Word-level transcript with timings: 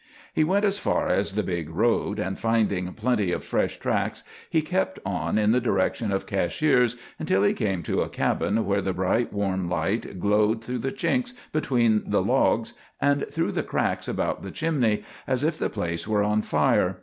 He 0.33 0.43
went 0.43 0.65
as 0.65 0.79
far 0.79 1.09
as 1.09 1.33
the 1.33 1.43
big 1.43 1.69
road, 1.69 2.17
and 2.17 2.39
finding 2.39 2.91
plenty 2.93 3.31
of 3.31 3.43
fresh 3.43 3.77
tracks, 3.79 4.23
he 4.49 4.63
kept 4.63 4.97
on 5.05 5.37
in 5.37 5.51
the 5.51 5.61
direction 5.61 6.11
of 6.11 6.25
Cashiers 6.25 6.95
until 7.19 7.43
he 7.43 7.53
came 7.53 7.83
to 7.83 8.01
a 8.01 8.09
cabin 8.09 8.65
where 8.65 8.81
the 8.81 8.93
bright 8.93 9.31
warm 9.31 9.69
light 9.69 10.19
glowed 10.19 10.63
through 10.63 10.79
the 10.79 10.91
chinks 10.91 11.33
between 11.51 12.01
the 12.09 12.23
logs 12.23 12.73
and 12.99 13.27
through 13.29 13.51
the 13.51 13.61
cracks 13.61 14.07
about 14.07 14.41
the 14.41 14.49
chimney 14.49 15.03
as 15.27 15.43
if 15.43 15.59
the 15.59 15.69
place 15.69 16.07
were 16.07 16.23
on 16.23 16.41
fire. 16.41 16.97